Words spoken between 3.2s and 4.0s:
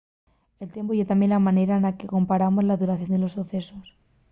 los socesos